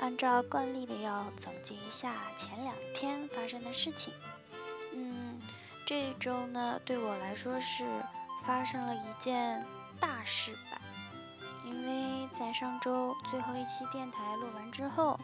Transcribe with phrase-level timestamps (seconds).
[0.00, 4.12] 按照惯例的要总结一下前两天发生的事情。
[4.94, 5.38] 嗯，
[5.86, 7.84] 这一周呢，对我来说是
[8.42, 9.64] 发生了一件
[10.00, 10.80] 大事吧。
[11.66, 15.20] 因为在上周最后一期电台录完之后，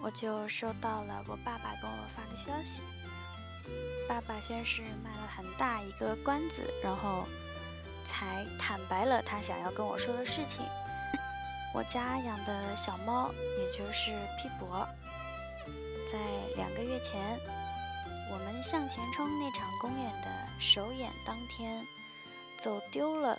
[0.00, 2.82] 我就收到了我爸爸给我发的消息。
[4.08, 7.24] 爸爸先是卖了很大一个关子，然后
[8.06, 10.64] 才坦白了他想要跟我说的事情。
[11.74, 14.86] 我家养的小猫，也就是皮博，
[16.10, 16.18] 在
[16.54, 17.36] 两个月前，
[18.30, 20.28] 我们向前冲那场公演的
[20.60, 21.84] 首演当天
[22.60, 23.36] 走丢了。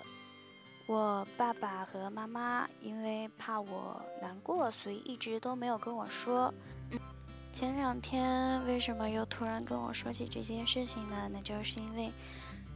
[0.86, 6.53] 我爸爸和妈妈因为怕我难过，所以一直都没有跟我说。
[7.53, 11.30] 前两天为什么又突然跟我说起这件事情呢？
[11.31, 12.11] 那就是因为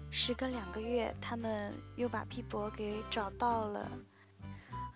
[0.10, 3.92] 时隔两个月，他们又把皮博给找到了。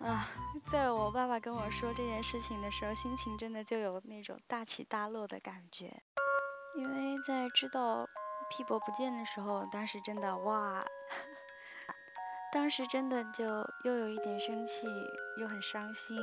[0.00, 0.28] 啊，
[0.70, 6.02] 在我爸爸跟我说这件事情的时候，心情真的就有那种大起大落的感觉。
[6.76, 8.08] 因为在知道
[8.50, 10.84] 屁博不见的时候，当时真的哇，
[12.52, 13.44] 当时真的就
[13.84, 14.88] 又有一点生气，
[15.38, 16.18] 又很伤心。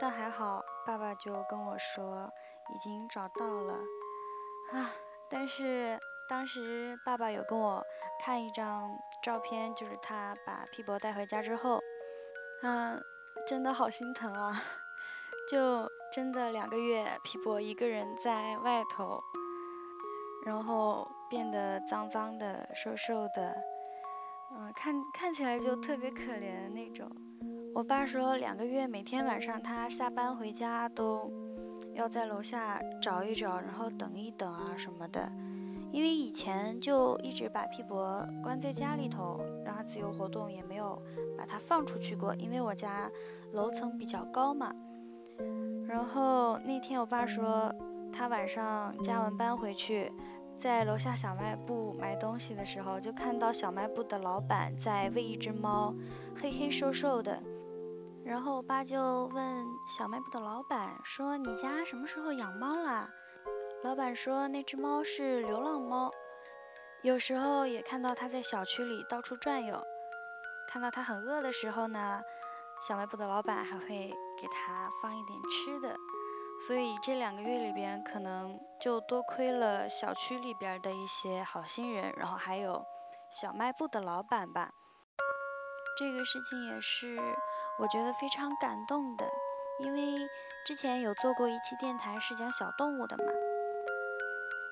[0.00, 2.30] 但还好，爸爸就跟我说
[2.74, 3.74] 已经找到了
[4.72, 4.90] 啊。
[5.28, 7.84] 但是当时爸爸有跟我
[8.24, 8.88] 看一张
[9.22, 11.80] 照片，就是他把屁博带回家之后，
[12.62, 13.02] 嗯。
[13.46, 14.62] 真的好心疼啊！
[15.50, 19.20] 就真的两个月，皮博一个人在外头，
[20.46, 23.56] 然后变得脏脏的、瘦瘦的，
[24.52, 27.10] 嗯，看看起来就特别可怜的那种。
[27.74, 31.30] 我爸说，两个月每天晚上他下班回家都
[31.94, 35.30] 要在楼下找一找，然后等一等啊什么的。
[35.92, 41.00] 因为以前就一直把皮博关在家里头，让它自由活动，也没有
[41.36, 42.34] 把它放出去过。
[42.34, 43.10] 因为我家
[43.52, 44.74] 楼层比较高嘛。
[45.86, 47.70] 然后那天我爸说，
[48.10, 50.10] 他晚上加完班回去，
[50.56, 55.94] 在楼下小卖部买东西的时候，就看到小卖部的老板在喂一只猫，
[56.40, 57.38] 黑黑瘦瘦的。
[58.24, 63.10] 然后我爸就问小卖部的老板说：“你家什么时候养猫了？”
[63.84, 66.12] 老板说那只猫是流浪猫，
[67.02, 69.76] 有时候也看到它在小区里到处转悠。
[70.68, 72.22] 看到它很饿的时候呢，
[72.86, 75.96] 小卖部的老板还会给它放一点吃的。
[76.64, 82.84] 所以这两个月里边，可能就多亏了小区里边的一些好心人，然后还有
[83.32, 84.70] 小卖部的老板吧。
[85.98, 87.18] 这个事情也是
[87.80, 89.28] 我觉得非常感动的，
[89.80, 90.28] 因为
[90.64, 93.24] 之前有做过一期电台是讲小动物的嘛。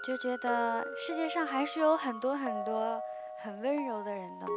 [0.02, 3.00] 就觉得世界上还是有很多很多
[3.42, 4.52] 很温柔的人的嘛，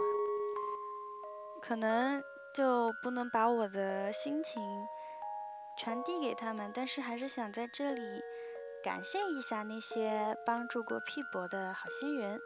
[1.62, 2.22] 可能
[2.56, 4.62] 就不能把我的心情
[5.78, 8.02] 传递给他们，但是还是想在这里
[8.84, 12.40] 感谢一下那些帮助过屁博的好心人。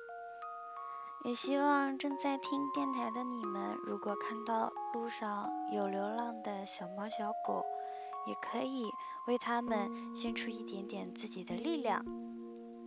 [1.24, 7.66] 也希望正在听电台的你们，如果看到路上有流浪的小猫小狗，
[8.28, 8.90] 也可以
[9.28, 12.04] 为他们献出一点点自己的力量。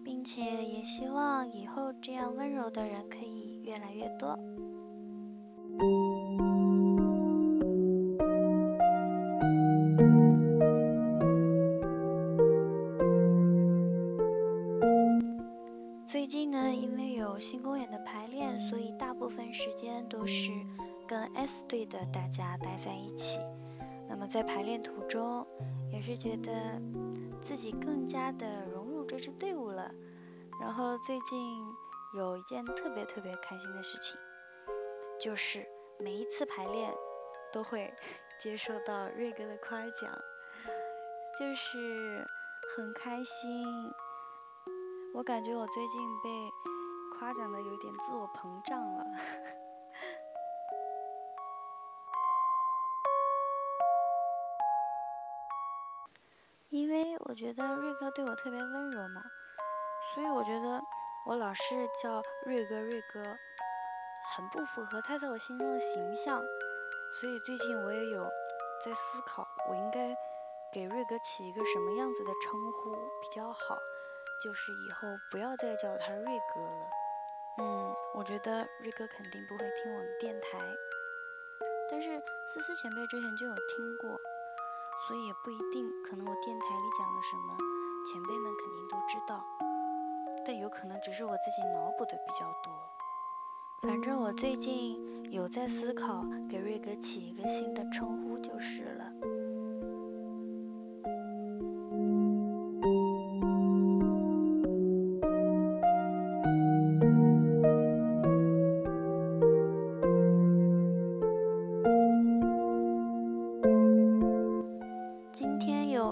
[0.04, 4.38] 并且也希望以后这样温柔的人可以越来越多。
[16.06, 20.50] 最近呢，因为有新公演的排练，所以大部分时间都是
[21.06, 23.38] 跟 S 队的大家待在一起。
[24.08, 25.46] 那么在排练途中，
[25.92, 26.50] 也是觉得
[27.40, 28.89] 自己更加的融
[29.20, 29.90] 支队伍了。
[30.60, 31.64] 然后最近
[32.14, 34.18] 有一件特别特别开心的事情，
[35.20, 35.66] 就是
[35.98, 36.92] 每一次排练
[37.52, 37.92] 都会
[38.38, 40.10] 接受到瑞哥的夸奖，
[41.38, 42.26] 就是
[42.76, 43.64] 很开心。
[45.14, 46.28] 我感觉我最近被
[47.18, 49.04] 夸奖的有点自我膨胀了，
[57.26, 59.22] 我觉得瑞哥对我特别温柔嘛。
[60.14, 60.80] 所以我觉得
[61.26, 63.22] 我老是叫瑞哥瑞哥，
[64.34, 66.42] 很不符合他在我心中的形象。
[67.14, 68.24] 所以最近我也有
[68.84, 70.14] 在思考，我应该
[70.72, 73.76] 给瑞哥起一个什么样子的称呼比较好，
[74.42, 76.24] 就是以后不要再叫他瑞
[76.54, 76.90] 哥了。
[77.58, 80.58] 嗯，我觉得瑞哥肯定不会听我们电台，
[81.90, 84.19] 但是思思前辈之前就有听过，
[85.10, 85.90] 所以也不一定。
[86.04, 87.58] 可能我电台里讲了什么，
[88.06, 89.44] 前辈们肯定都知道，
[90.46, 92.72] 但有可能只是我自己脑补的比较多。
[93.82, 99.10] 反正我最近有在思考给瑞格起一个新的称呼就是了。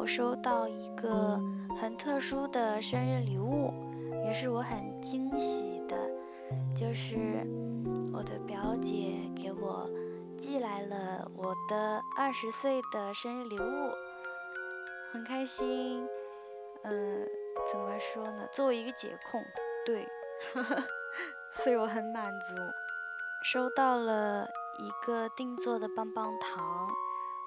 [0.09, 1.39] 收到一个
[1.79, 3.75] 很特殊的生日礼物，
[4.25, 5.95] 也是我很惊喜的，
[6.75, 7.15] 就是
[8.11, 9.87] 我的表姐给我
[10.39, 13.93] 寄来了我的二十岁的生日礼物，
[15.13, 16.03] 很开心。
[16.85, 17.27] 嗯，
[17.71, 18.49] 怎么说呢？
[18.51, 19.45] 作为一个姐控，
[19.85, 20.09] 对，
[21.53, 22.55] 所以我很满足。
[23.45, 26.89] 收到了一个定做的棒棒糖，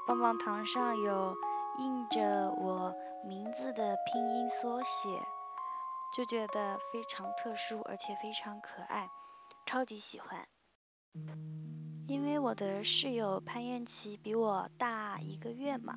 [0.05, 1.35] 棒棒糖上有。
[1.81, 2.93] 印着我
[3.25, 5.09] 名字的拼音缩写，
[6.15, 9.09] 就觉得非常特殊，而且非常可爱，
[9.65, 10.47] 超级喜欢。
[12.07, 15.95] 因为我的室友潘燕琪比我大一个月嘛，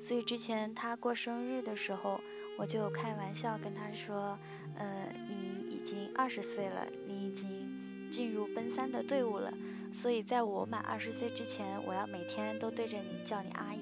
[0.00, 2.20] 所以之前她过生日的时候，
[2.56, 4.38] 我就开玩笑跟她说
[4.78, 9.52] ：“呃，你已经二十岁了，你已经进入奔三的队伍了，
[9.92, 13.80] 所以在我满二十岁之前，我要每天都对着你叫你阿姨。”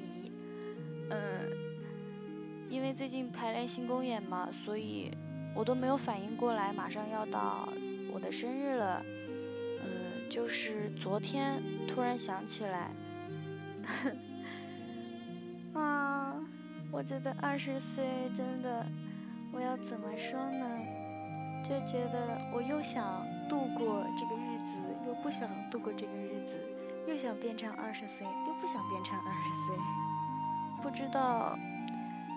[1.10, 1.16] 嗯，
[2.68, 5.10] 因为最近排练新公演嘛，所以
[5.54, 7.68] 我都没有反应过来，马上要到
[8.12, 9.04] 我的生日了。
[9.84, 12.90] 嗯，就是昨天突然想起来，
[15.74, 16.34] 啊，
[16.90, 18.04] 我觉得二十岁
[18.34, 18.86] 真的，
[19.52, 20.66] 我要怎么说呢？
[21.62, 26.58] 就觉得我又想度过这个日子，又不想度过这个日子，
[27.06, 29.76] 又想变成二十岁，又不想变成二十岁。
[30.84, 31.58] 不知道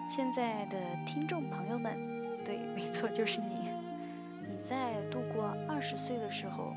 [0.09, 1.99] 现在的听众朋友们，
[2.45, 3.69] 对， 没错，就是你。
[4.49, 6.73] 你在度过二十岁的时候，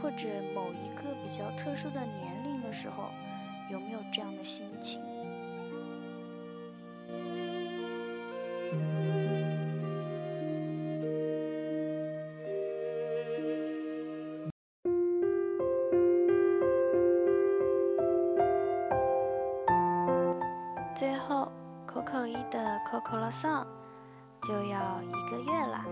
[0.00, 3.10] 或者某一个比较特殊的年龄的时候，
[3.68, 5.02] 有没有这样的心情？
[23.28, 23.66] 的 Coco 了 song
[24.42, 25.84] 就要一个月了。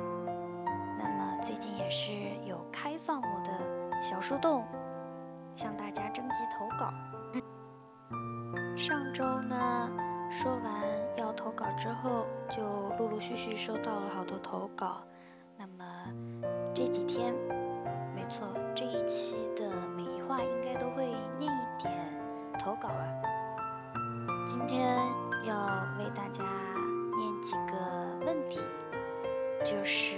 [0.98, 2.12] 那么最近也是
[2.48, 4.64] 有开放我的小树洞，
[5.54, 6.90] 向大家征集投稿。
[8.76, 9.90] 上周呢，
[10.30, 10.72] 说完
[11.16, 12.62] 要投稿之后，就
[12.98, 15.02] 陆陆续续收到了好多投稿。
[15.58, 15.84] 那么
[16.74, 17.34] 这几天，
[18.14, 21.06] 没错，这一期的每一话应该都会
[21.38, 21.92] 念一点
[22.58, 23.04] 投稿啊。
[24.46, 24.96] 今天
[25.44, 25.54] 要
[25.98, 26.44] 为大家
[27.46, 27.76] 几个
[28.26, 28.60] 问题，
[29.64, 30.16] 就是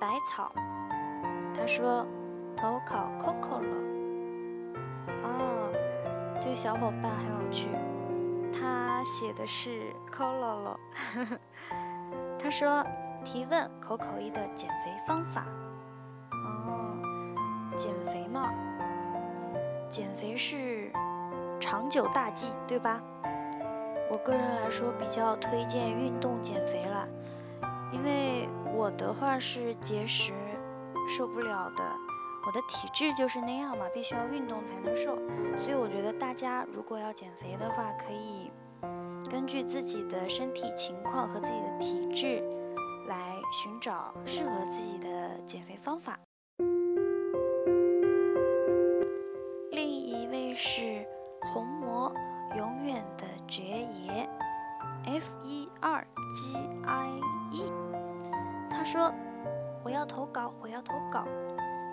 [0.00, 0.50] 百草，
[1.54, 2.06] 他说
[2.56, 3.76] 投考 Coco 了，
[5.24, 5.70] 哦，
[6.40, 7.68] 这个小伙伴很有趣，
[8.50, 10.80] 他写的是 Coco 了，
[12.40, 12.82] 他说
[13.22, 15.44] 提问口口一的减肥方法，
[16.32, 16.96] 哦，
[17.76, 18.50] 减肥嘛，
[19.90, 20.90] 减肥是。
[21.60, 23.00] 长久大计，对吧？
[24.10, 27.08] 我个人来说比较推荐运动减肥了，
[27.92, 30.32] 因为我的话是节食
[31.08, 31.84] 受不了的，
[32.46, 35.18] 我的体质就是那样嘛，必须要运动才能瘦。
[35.60, 38.50] 所以我觉得大家如果要减肥的话，可以
[39.30, 42.42] 根据自己的身体情况和自己的体质
[43.08, 46.18] 来寻找适合自己的减肥方法。
[53.54, 53.62] 爵
[54.02, 54.28] 爷
[55.04, 57.08] ，F E R G I
[57.52, 57.72] E，
[58.68, 59.14] 他说
[59.84, 61.24] ：“我要投稿，我要投稿，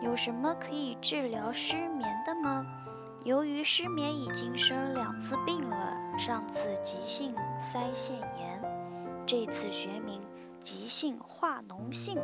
[0.01, 2.65] 有什么可以治疗失眠的吗？
[3.25, 8.60] 由于失眠已经生两次病了，上次急性腮腺炎，
[9.27, 10.20] 这次学名
[10.60, 12.18] 急性化脓性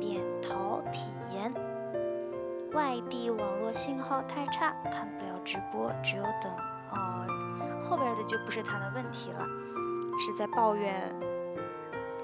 [0.00, 1.52] 扁桃体炎。
[2.72, 6.50] 外地网络信号太差，看不了直播，只有等。”
[6.90, 7.26] 哦，
[7.88, 9.46] 后边的就不是他的问题了，
[10.18, 10.92] 是在抱怨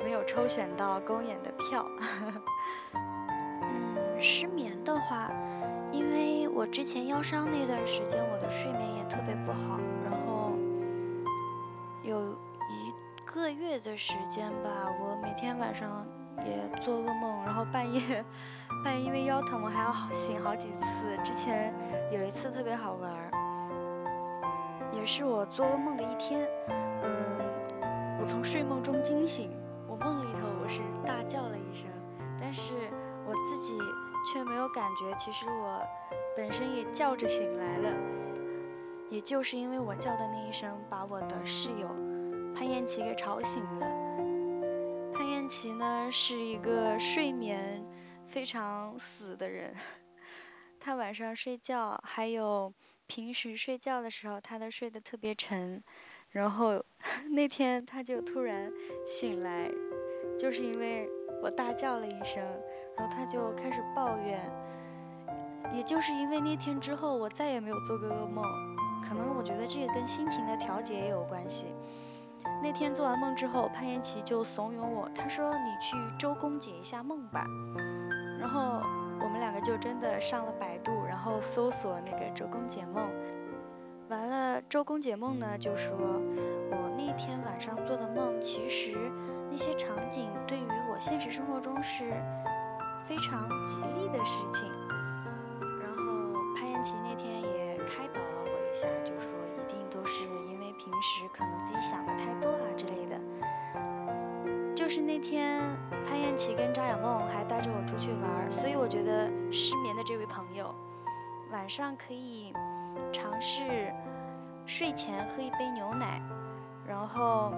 [0.04, 1.86] 没有抽选到公演的票。
[2.92, 5.30] 嗯，失眠的话，
[5.90, 10.52] 因为我之前腰伤那段时间，我的睡眠也特别不好，然后
[12.02, 12.32] 有
[12.70, 12.92] 一
[13.24, 14.68] 个月的时间吧，
[15.00, 16.06] 我每天晚上
[16.44, 18.22] 也做噩梦，然后半夜
[18.84, 21.16] 半夜因为腰疼，我还要醒好几次。
[21.24, 21.72] 之前
[22.12, 23.10] 有一次特别好玩，
[25.04, 26.48] 也是我做噩梦的一天。
[26.66, 29.50] 嗯，我从睡梦中惊醒，
[29.86, 31.90] 我梦里头我是大叫了一声，
[32.40, 32.72] 但是
[33.26, 33.78] 我自己
[34.32, 35.78] 却没有感觉，其实我
[36.34, 37.90] 本身也叫着醒来了。
[39.10, 41.86] 也就是因为我叫的那一声，把我的室友
[42.56, 43.86] 潘艳琪给吵醒了。
[45.12, 47.84] 潘艳琪呢是一个睡眠
[48.26, 49.74] 非常死的人，
[50.80, 52.72] 她晚上睡觉，还有
[53.06, 55.82] 平时睡觉的时候，他都睡得特别沉。
[56.30, 56.84] 然后
[57.30, 58.72] 那天他就突然
[59.06, 59.70] 醒来，
[60.38, 61.08] 就是因为
[61.42, 62.42] 我大叫了一声，
[62.96, 64.40] 然后他就开始抱怨。
[65.72, 68.44] 也就是因为那天之后，我再也没有做过噩梦。
[69.06, 71.66] 可能我觉得这个跟心情的调节也有关系。
[72.62, 77.46] 那天做完梦之后，潘延琪就怂恿我，他说：“你去周公解一下梦吧。”
[78.40, 78.82] 然后
[79.20, 83.08] 我们两个就真的上了百度，然后搜索那个周公解梦。
[84.08, 88.96] 完了，周公解梦呢就说，我那天晚上做的梦，其实
[89.50, 92.12] 那些场景对于我现实生活中是
[93.08, 94.68] 非常吉利的事情。
[95.80, 98.74] 然后潘延琪那天也开导了我一。
[98.74, 99.23] 下就说
[104.84, 105.62] 就是那天
[106.06, 110.74] 潘艳琪跟张雅梦还带着我出去玩，所以我觉得失眠的这位朋友，
[111.50, 112.52] 晚上可以
[113.10, 113.90] 尝试
[114.66, 116.20] 睡前喝一杯牛奶，
[116.86, 117.54] 然后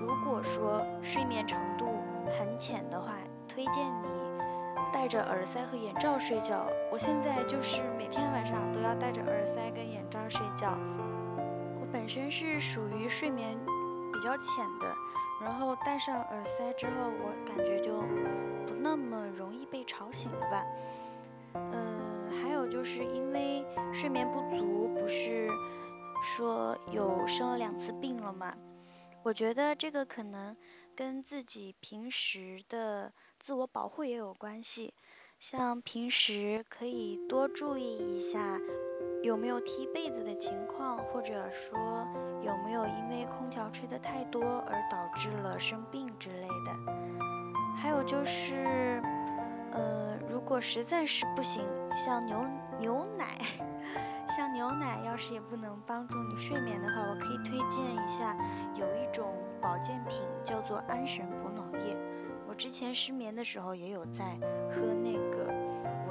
[0.00, 2.00] 如果说睡眠程度
[2.38, 3.12] 很浅的话，
[3.46, 4.08] 推荐你。
[4.94, 10.78] 戴着耳塞和眼罩睡觉，我现在就是每天晚上都要戴着耳塞跟眼罩睡觉。
[11.78, 13.58] 我本身是属于睡眠
[14.22, 14.94] 比较浅的，
[15.40, 18.02] 然后戴上耳塞之后，我感觉就
[18.68, 20.64] 不那么容易被吵醒了吧。
[21.54, 25.50] 嗯，还有就是因为睡眠不足，不是
[26.22, 28.54] 说有生了两次病了吗？
[29.24, 30.56] 我觉得这个可能
[30.94, 33.12] 跟自己平时的。
[33.40, 34.94] 自我保护也有关系，
[35.40, 38.60] 像平时可以多注意一下
[39.22, 41.78] 有没有踢被子的情况，或者说
[42.42, 46.92] 有没有因为空调吹得太多而导致了生病之类的。
[47.76, 49.00] 还有就是，
[49.72, 51.64] 呃，如果实在是不行，
[51.96, 52.44] 像牛
[52.80, 53.38] 牛奶，
[54.28, 58.36] 像牛奶要是也不能帮助你睡眠的话，我可以推荐一下，
[58.74, 61.96] 有一种保健品叫做安神补脑液。
[62.48, 64.36] 我之前失眠的时候也有在
[64.70, 65.46] 喝那个，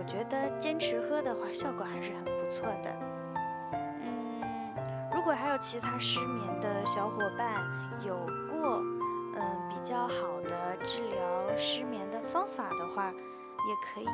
[0.02, 2.90] 我觉得坚持喝的话效果还是很不错的。
[4.02, 4.42] 嗯，
[5.14, 7.64] 如果还有其他失眠的小伙伴
[8.04, 8.16] 有
[8.50, 8.80] 过
[9.36, 14.08] 嗯比较好的治疗失眠的方法的话，也可以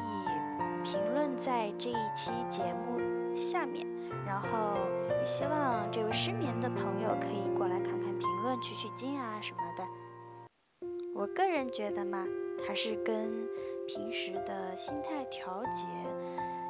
[0.84, 3.88] 评论在这一期节目下面，
[4.26, 4.76] 然后
[5.10, 10.88] 也希望这位失眠的朋友可以过来看看评论取取经啊什么的。
[11.16, 12.26] 我个人觉得嘛，
[12.68, 13.48] 还是跟
[13.88, 15.88] 平时的心态调节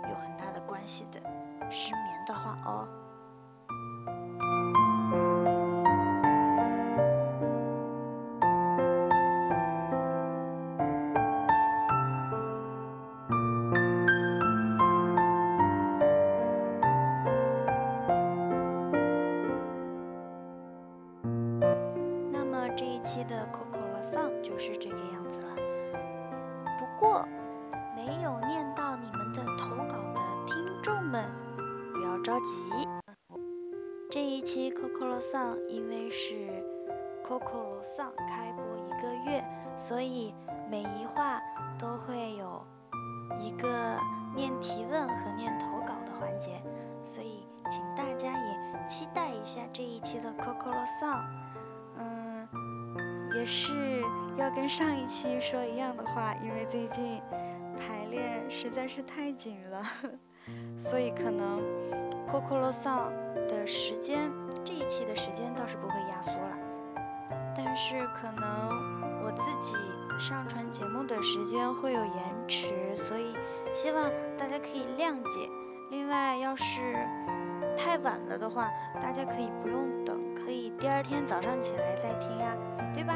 [0.08, 1.20] 有很大的关系的。
[1.70, 2.88] 失眠的话哦。
[22.32, 24.42] 那么这一期的 cocolosong。
[24.42, 25.27] 就是这个样子。
[27.00, 27.24] 过，
[27.96, 31.24] 没有念到你们的投稿的听众们，
[31.94, 32.58] 不要着急。
[34.10, 36.64] 这一期 Coco Song 因为是
[37.24, 39.44] Coco Song 开播一个月，
[39.78, 40.34] 所以
[40.72, 41.40] 每一话
[41.78, 42.66] 都会有
[43.40, 44.00] 一个
[44.36, 46.64] 念提问和念投稿的环节，
[47.04, 51.24] 所以请大家也期待一下这一期的 Coco Song。
[52.00, 52.48] 嗯，
[53.36, 54.04] 也是。
[54.38, 57.22] 要跟上一期说一样的话，因为最近
[57.78, 59.84] 排练实在是太紧了，
[60.80, 61.60] 所以可能
[62.28, 63.12] Coco Song
[63.48, 64.32] 的时间
[64.64, 66.58] 这一期的时间倒是不会压缩了，
[67.56, 69.76] 但是可能我自己
[70.20, 73.36] 上传节目的时间会有延迟，所以
[73.74, 75.50] 希望大家可以谅解。
[75.90, 76.96] 另外，要是
[77.78, 78.70] 太晚了的话，
[79.02, 82.54] 大家可以不用等，可以第二天早上起来再听呀，
[82.94, 83.16] 对吧？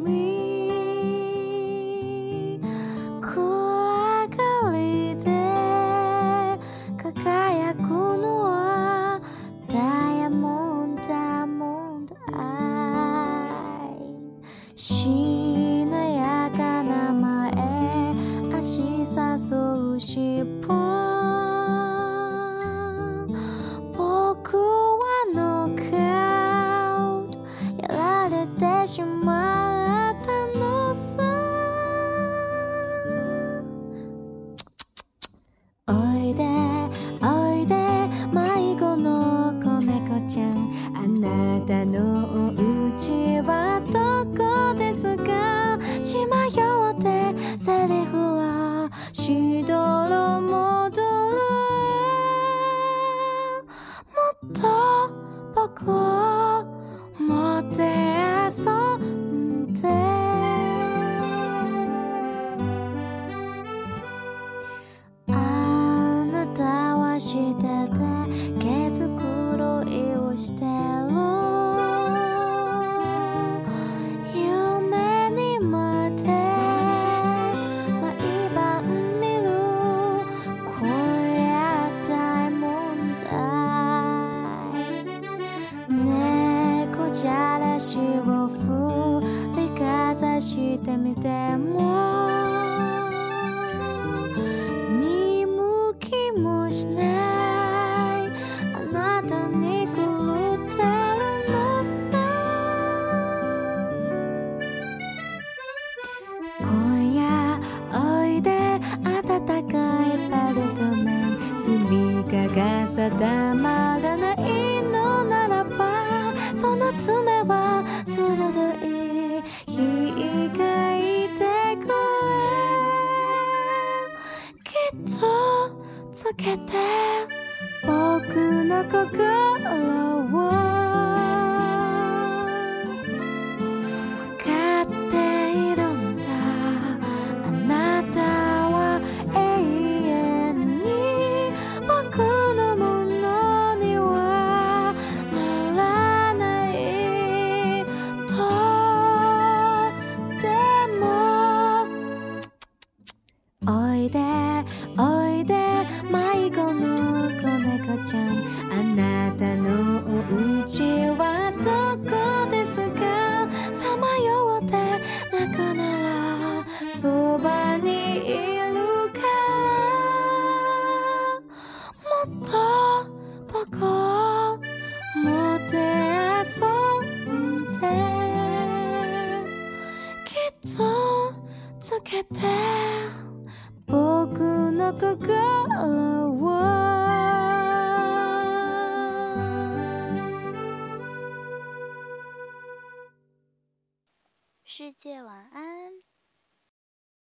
[128.91, 130.40] далеко головой.